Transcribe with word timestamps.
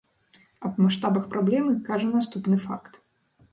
Аб 0.69 0.79
маштабах 0.85 1.27
праблемы 1.35 1.71
кажа 1.91 2.11
наступны 2.17 2.61
факт. 2.67 2.93